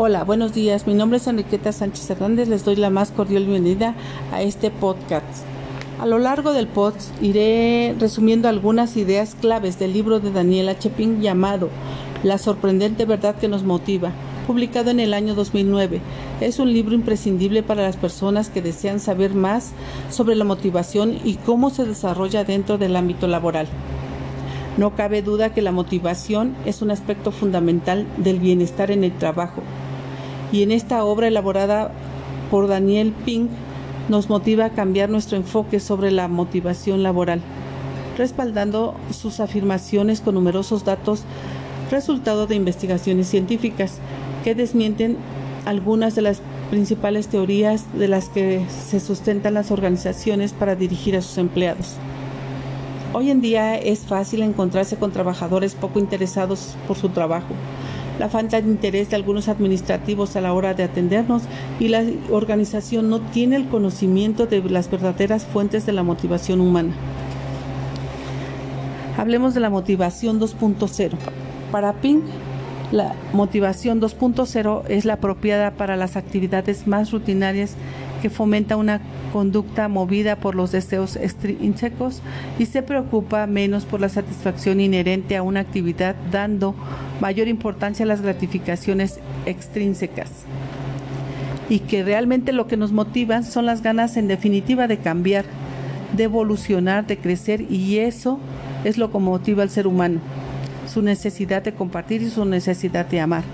[0.00, 0.86] Hola, buenos días.
[0.86, 2.46] Mi nombre es Enriqueta Sánchez Hernández.
[2.46, 3.96] Les doy la más cordial bienvenida
[4.32, 5.26] a este podcast.
[5.98, 11.20] A lo largo del podcast iré resumiendo algunas ideas claves del libro de Daniela Chepin
[11.20, 11.68] llamado
[12.22, 14.12] La sorprendente verdad que nos motiva,
[14.46, 16.00] publicado en el año 2009.
[16.40, 19.72] Es un libro imprescindible para las personas que desean saber más
[20.10, 23.66] sobre la motivación y cómo se desarrolla dentro del ámbito laboral.
[24.76, 29.60] No cabe duda que la motivación es un aspecto fundamental del bienestar en el trabajo
[30.52, 31.90] y en esta obra elaborada
[32.50, 33.50] por Daniel Pink
[34.08, 37.40] nos motiva a cambiar nuestro enfoque sobre la motivación laboral,
[38.16, 41.24] respaldando sus afirmaciones con numerosos datos
[41.90, 43.98] resultado de investigaciones científicas
[44.44, 45.16] que desmienten
[45.66, 51.22] algunas de las principales teorías de las que se sustentan las organizaciones para dirigir a
[51.22, 51.96] sus empleados.
[53.14, 57.54] Hoy en día es fácil encontrarse con trabajadores poco interesados por su trabajo,
[58.18, 61.42] la falta de interés de algunos administrativos a la hora de atendernos
[61.78, 66.92] y la organización no tiene el conocimiento de las verdaderas fuentes de la motivación humana.
[69.16, 71.16] Hablemos de la motivación 2.0.
[71.72, 72.22] Para Pink,
[72.92, 77.74] la motivación 2.0 es la apropiada para las actividades más rutinarias
[78.20, 79.00] que fomenta una
[79.32, 82.22] conducta movida por los deseos extrínsecos
[82.58, 86.74] y se preocupa menos por la satisfacción inherente a una actividad, dando
[87.20, 90.30] mayor importancia a las gratificaciones extrínsecas.
[91.68, 95.44] Y que realmente lo que nos motiva son las ganas en definitiva de cambiar,
[96.16, 98.40] de evolucionar, de crecer y eso
[98.84, 100.20] es lo que motiva al ser humano,
[100.86, 103.44] su necesidad de compartir y su necesidad de amar.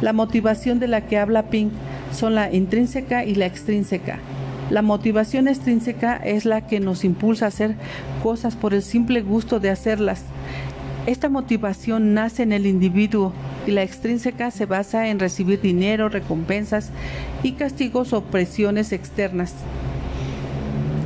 [0.00, 1.70] La motivación de la que habla Pink
[2.12, 4.18] son la intrínseca y la extrínseca.
[4.70, 7.74] La motivación extrínseca es la que nos impulsa a hacer
[8.22, 10.22] cosas por el simple gusto de hacerlas.
[11.06, 13.32] Esta motivación nace en el individuo
[13.66, 16.90] y la extrínseca se basa en recibir dinero, recompensas
[17.42, 19.54] y castigos o presiones externas.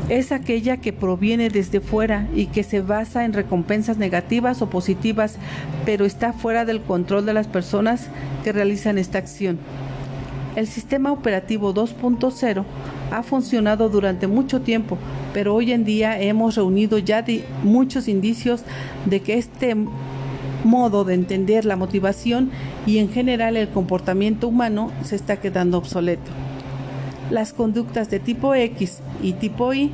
[0.09, 5.37] Es aquella que proviene desde fuera y que se basa en recompensas negativas o positivas,
[5.85, 8.07] pero está fuera del control de las personas
[8.45, 9.59] que realizan esta acción.
[10.57, 12.65] El sistema operativo 2.0
[13.13, 14.97] ha funcionado durante mucho tiempo,
[15.35, 17.23] pero hoy en día hemos reunido ya
[17.63, 18.63] muchos indicios
[19.05, 19.77] de que este
[20.65, 22.51] modo de entender la motivación
[22.87, 26.31] y en general el comportamiento humano se está quedando obsoleto.
[27.31, 29.93] Las conductas de tipo X y tipo Y,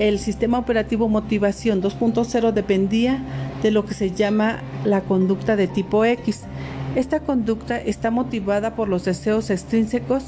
[0.00, 3.22] el sistema operativo motivación 2.0 dependía
[3.62, 6.42] de lo que se llama la conducta de tipo X,
[6.96, 10.24] esta conducta está motivada por los deseos extrínsecos,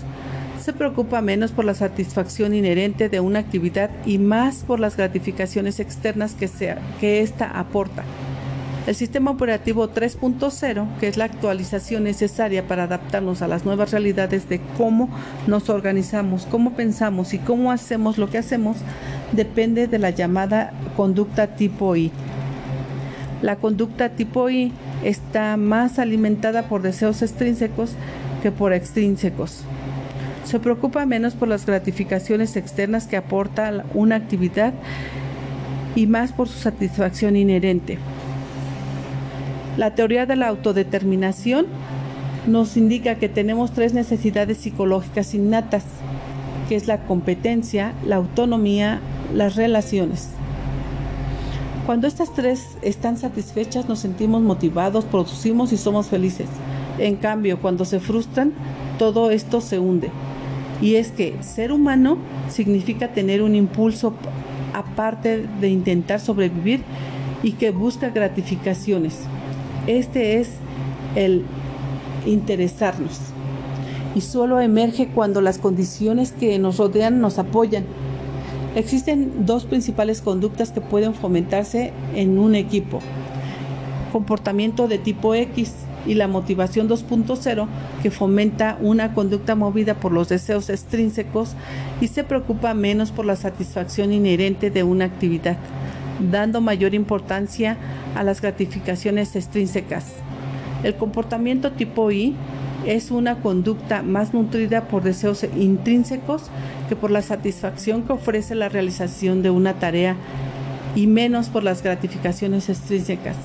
[0.63, 5.81] se preocupa menos por la satisfacción inherente de una actividad y más por las gratificaciones
[5.81, 8.05] externas que, sea, ésta aporta.
[8.87, 14.49] El sistema operativo 3.0, que es la actualización necesaria para adaptarnos a las nuevas realidades
[14.49, 15.09] de cómo
[15.49, 18.77] nos organizamos, cómo pensamos y cómo hacemos lo que hacemos,
[19.33, 22.13] depende de la llamada conducta tipo I.
[23.41, 24.73] La conducta tipo I
[25.05, 27.95] está más alimentada por deseos extrínsecos
[28.43, 29.63] que por extrínsecos.
[30.45, 34.75] Se preocupa menos por las gratificaciones externas que aporta una actividad
[35.95, 37.99] y más por su satisfacción inherente.
[39.77, 41.67] La teoría de la autodeterminación
[42.47, 45.85] nos indica que tenemos tres necesidades psicológicas innatas,
[46.69, 49.01] que es la competencia, la autonomía,
[49.33, 50.31] las relaciones.
[51.93, 56.49] Cuando estas tres están satisfechas nos sentimos motivados, producimos y somos felices.
[56.97, 58.55] En cambio, cuando se frustran,
[58.99, 60.09] todo esto se hunde.
[60.81, 62.17] Y es que ser humano
[62.49, 64.15] significa tener un impulso
[64.73, 66.81] aparte de intentar sobrevivir
[67.43, 69.19] y que busca gratificaciones.
[69.87, 70.49] Este es
[71.15, 71.45] el
[72.25, 73.21] interesarnos.
[74.15, 77.85] Y solo emerge cuando las condiciones que nos rodean nos apoyan
[78.75, 83.01] Existen dos principales conductas que pueden fomentarse en un equipo.
[84.13, 85.75] Comportamiento de tipo X
[86.07, 87.67] y la motivación 2.0
[88.03, 91.55] que fomenta una conducta movida por los deseos extrínsecos
[92.01, 95.59] y se preocupa menos por la satisfacción inherente de una actividad,
[96.31, 97.77] dando mayor importancia
[98.15, 100.15] a las gratificaciones extrínsecas.
[100.83, 102.35] El comportamiento tipo I
[102.87, 106.51] es una conducta más nutrida por deseos intrínsecos
[106.89, 110.17] que por la satisfacción que ofrece la realización de una tarea
[110.95, 113.37] y menos por las gratificaciones extrínsecas.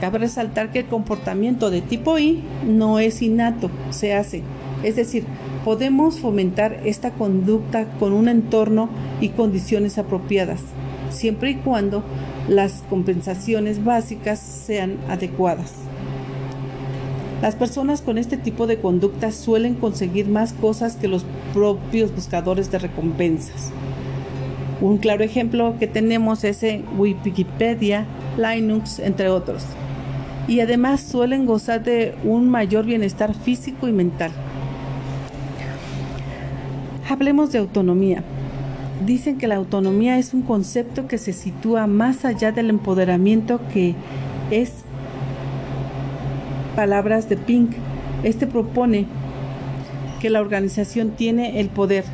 [0.00, 4.42] Cabe resaltar que el comportamiento de tipo I no es innato, se hace.
[4.84, 5.24] Es decir,
[5.64, 8.88] podemos fomentar esta conducta con un entorno
[9.20, 10.60] y condiciones apropiadas,
[11.10, 12.04] siempre y cuando
[12.48, 15.87] las compensaciones básicas sean adecuadas.
[17.40, 21.24] Las personas con este tipo de conducta suelen conseguir más cosas que los
[21.54, 23.70] propios buscadores de recompensas.
[24.80, 26.64] Un claro ejemplo que tenemos es
[26.96, 28.06] Wikipedia,
[28.36, 29.62] Linux, entre otros.
[30.48, 34.32] Y además suelen gozar de un mayor bienestar físico y mental.
[37.08, 38.24] Hablemos de autonomía.
[39.06, 43.94] Dicen que la autonomía es un concepto que se sitúa más allá del empoderamiento que
[44.50, 44.84] es
[46.78, 47.72] palabras de Pink.
[48.22, 49.06] Este propone
[50.20, 52.04] que la organización tiene el poder.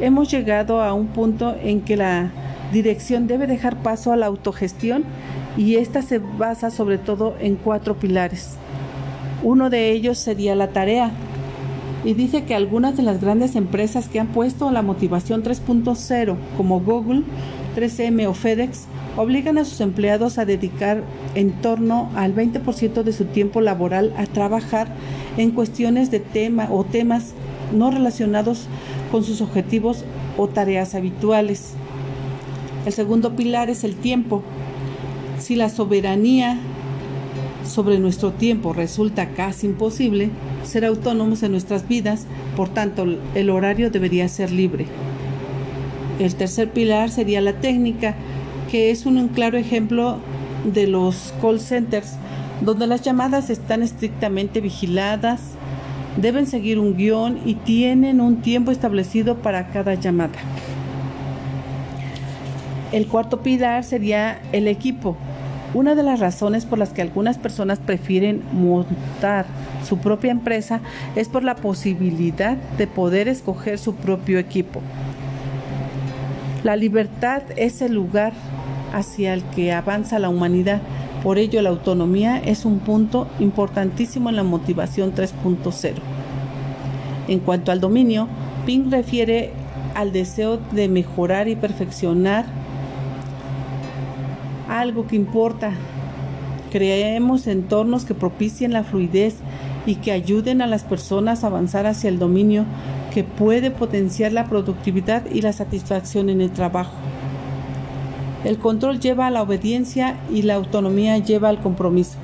[0.00, 2.30] Hemos llegado a un punto en que la
[2.72, 5.02] dirección debe dejar paso a la autogestión
[5.56, 8.56] y esta se basa sobre todo en cuatro pilares.
[9.42, 11.10] Uno de ellos sería la tarea.
[12.04, 16.78] Y dice que algunas de las grandes empresas que han puesto la motivación 3.0 como
[16.78, 17.24] Google,
[17.78, 18.86] 3M o FedEx
[19.16, 21.04] obligan a sus empleados a dedicar
[21.36, 24.88] en torno al 20% de su tiempo laboral a trabajar
[25.36, 27.34] en cuestiones de tema o temas
[27.72, 28.66] no relacionados
[29.12, 30.04] con sus objetivos
[30.36, 31.74] o tareas habituales.
[32.84, 34.42] El segundo pilar es el tiempo.
[35.38, 36.58] Si la soberanía
[37.64, 40.30] sobre nuestro tiempo resulta casi imposible,
[40.64, 42.26] ser autónomos en nuestras vidas,
[42.56, 44.86] por tanto el horario debería ser libre.
[46.18, 48.14] El tercer pilar sería la técnica,
[48.70, 50.18] que es un claro ejemplo
[50.64, 52.14] de los call centers,
[52.60, 55.40] donde las llamadas están estrictamente vigiladas,
[56.16, 60.38] deben seguir un guion y tienen un tiempo establecido para cada llamada.
[62.90, 65.16] El cuarto pilar sería el equipo.
[65.74, 69.46] Una de las razones por las que algunas personas prefieren montar
[69.86, 70.80] su propia empresa
[71.14, 74.80] es por la posibilidad de poder escoger su propio equipo.
[76.68, 78.34] La libertad es el lugar
[78.92, 80.82] hacia el que avanza la humanidad.
[81.22, 85.94] Por ello, la autonomía es un punto importantísimo en la motivación 3.0.
[87.26, 88.28] En cuanto al dominio,
[88.66, 89.52] Pink refiere
[89.94, 92.44] al deseo de mejorar y perfeccionar
[94.68, 95.72] algo que importa.
[96.70, 99.36] Creemos entornos que propicien la fluidez
[99.86, 102.66] y que ayuden a las personas a avanzar hacia el dominio
[103.12, 106.94] que puede potenciar la productividad y la satisfacción en el trabajo.
[108.44, 112.18] El control lleva a la obediencia y la autonomía lleva al compromiso.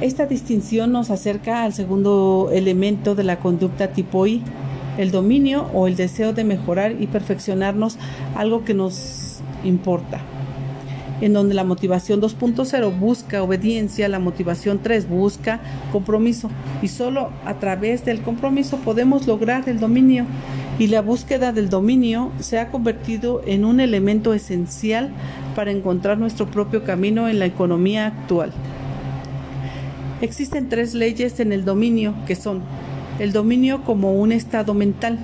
[0.00, 4.42] Esta distinción nos acerca al segundo elemento de la conducta tipo I,
[4.98, 7.98] el dominio o el deseo de mejorar y perfeccionarnos
[8.34, 10.20] algo que nos importa
[11.22, 15.60] en donde la motivación 2.0 busca obediencia, la motivación 3 busca
[15.92, 16.50] compromiso
[16.82, 20.26] y solo a través del compromiso podemos lograr el dominio
[20.80, 25.10] y la búsqueda del dominio se ha convertido en un elemento esencial
[25.54, 28.52] para encontrar nuestro propio camino en la economía actual.
[30.20, 32.62] Existen tres leyes en el dominio que son
[33.20, 35.20] el dominio como un estado mental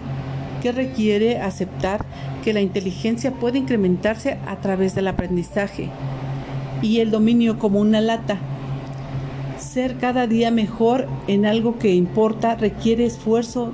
[0.72, 2.04] requiere aceptar
[2.44, 5.90] que la inteligencia puede incrementarse a través del aprendizaje
[6.82, 8.38] y el dominio como una lata.
[9.58, 13.72] Ser cada día mejor en algo que importa requiere esfuerzo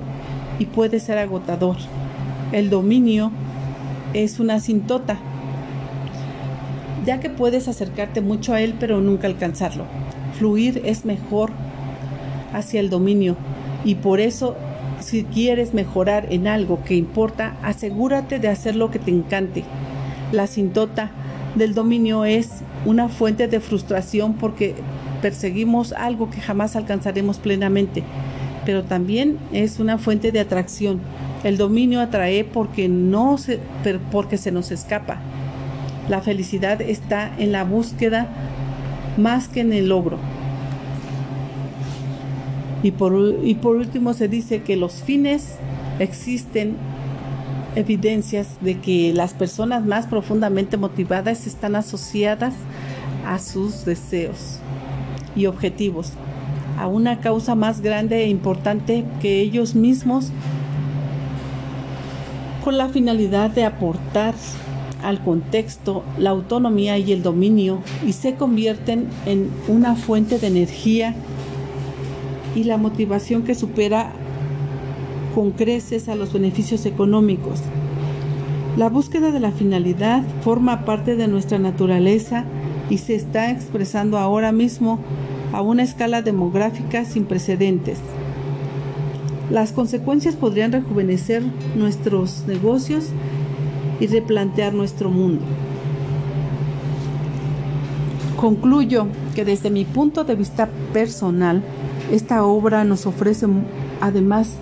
[0.59, 1.77] y puede ser agotador.
[2.51, 3.31] El dominio
[4.13, 5.17] es una asintota,
[7.05, 9.85] ya que puedes acercarte mucho a él pero nunca alcanzarlo.
[10.37, 11.51] Fluir es mejor
[12.53, 13.35] hacia el dominio
[13.83, 14.55] y por eso
[15.05, 19.63] si quieres mejorar en algo que importa, asegúrate de hacer lo que te encante.
[20.31, 21.11] La sintota
[21.53, 24.73] del dominio es una fuente de frustración porque
[25.21, 28.03] perseguimos algo que jamás alcanzaremos plenamente,
[28.65, 30.99] pero también es una fuente de atracción.
[31.43, 33.59] El dominio atrae porque no se,
[34.11, 35.19] porque se nos escapa.
[36.09, 38.27] La felicidad está en la búsqueda
[39.17, 40.17] más que en el logro.
[42.85, 45.55] Y por, último se dice que los fines
[45.97, 46.75] existen
[47.75, 52.53] evidencias de que las personas más profundamente motivadas están asociadas
[53.25, 54.59] a sus deseos
[55.35, 56.11] y objetivos,
[56.77, 60.29] a una causa más grande e importante que ellos mismos,
[62.63, 64.35] con la finalidad de aportar
[65.01, 71.15] al contexto la autonomía y el dominio y se convierten en una fuente de energía
[72.55, 74.11] y la motivación que supera
[75.35, 77.61] con creces a los beneficios económicos.
[78.77, 82.45] La búsqueda de la finalidad forma parte de nuestra naturaleza
[82.89, 84.99] y se está expresando ahora mismo
[85.53, 87.99] a una escala demográfica sin precedentes.
[89.51, 91.43] Las consecuencias podrían rejuvenecer
[91.75, 93.05] nuestros negocios
[93.99, 95.43] y replantear nuestro mundo.
[98.35, 101.63] Concluyo que desde mi punto de vista personal,
[102.11, 103.47] Esta obra nos ofrece
[103.99, 104.57] además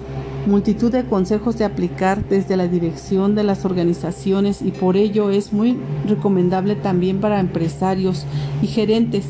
[0.48, 5.54] multitud de consejos de aplicar desde la dirección de las organizaciones y por ello es
[5.54, 8.26] muy recomendable también para empresarios
[8.62, 9.26] y gerentes,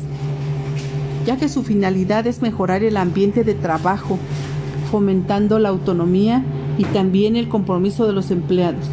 [1.26, 4.18] ya que su finalidad es mejorar el ambiente de trabajo,
[4.90, 6.44] fomentando la autonomía
[6.78, 8.86] y también el compromiso de los empleados.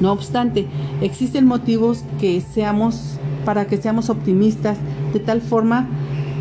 [0.00, 0.66] No obstante,
[1.00, 4.76] existen motivos que seamos para que seamos optimistas
[5.12, 5.88] de tal forma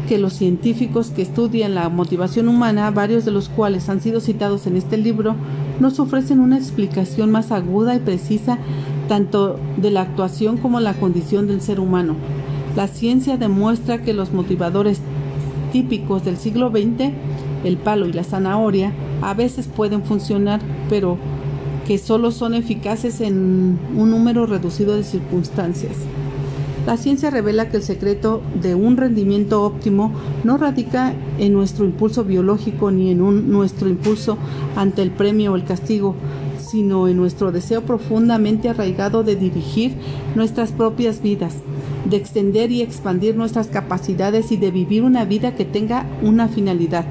[0.08, 4.68] que los científicos que estudian la motivación humana, varios de los cuales han sido citados
[4.68, 5.36] en este libro,
[5.80, 8.58] nos ofrecen una explicación más aguda y precisa
[9.08, 12.16] tanto de la actuación como la condición del ser humano.
[12.76, 15.00] La ciencia demuestra que los motivadores
[15.72, 17.12] típicos del siglo XX,
[17.64, 21.18] el palo y la zanahoria, a veces pueden funcionar, pero
[21.88, 25.94] que solo son eficaces en un número reducido de circunstancias.
[26.86, 30.12] La ciencia revela que el secreto de un rendimiento óptimo
[30.44, 34.38] no radica en nuestro impulso biológico ni en nuestro impulso
[34.76, 36.16] ante el premio o el castigo,
[36.60, 39.96] sino en nuestro deseo profundamente arraigado de dirigir
[40.36, 41.56] nuestras propias vidas,
[42.08, 47.06] de extender y expandir nuestras capacidades y de vivir una vida que tenga una finalidad.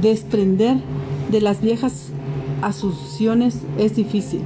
[0.00, 0.78] desprender
[1.30, 2.08] de las viejas
[2.62, 4.40] asunciones es difícil.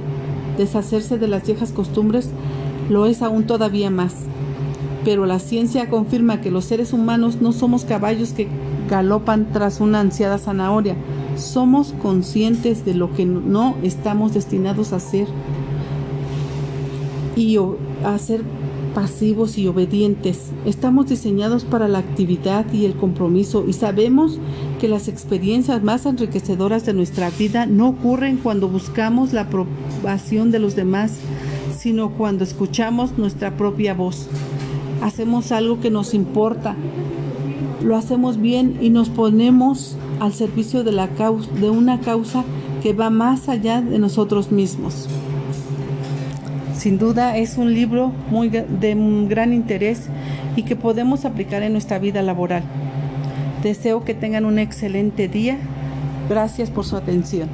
[0.57, 2.31] Deshacerse de las viejas costumbres
[2.89, 4.13] lo es aún todavía más.
[5.03, 8.47] Pero la ciencia confirma que los seres humanos no somos caballos que
[8.89, 10.95] galopan tras una ansiada zanahoria.
[11.35, 15.27] Somos conscientes de lo que no estamos destinados a hacer
[17.35, 17.57] y
[18.03, 18.41] a ser
[18.97, 20.51] pasivos y obedientes.
[20.65, 24.39] Estamos diseñados para la actividad y el compromiso y sabemos
[24.81, 30.57] que las experiencias más enriquecedoras de nuestra vida no ocurren cuando buscamos la aprobación de
[30.57, 31.13] los demás,
[31.77, 34.27] sino cuando escuchamos nuestra propia voz.
[35.01, 36.75] Hacemos algo que nos importa,
[37.83, 42.43] lo hacemos bien y nos ponemos al servicio de, la causa, de una causa
[42.81, 45.07] que va más allá de nosotros mismos.
[46.75, 50.09] Sin duda es un libro muy de gran interés
[50.55, 52.63] y que podemos aplicar en nuestra vida laboral.
[53.63, 55.57] Deseo que tengan un excelente día.
[56.29, 57.49] Gracias por su atención.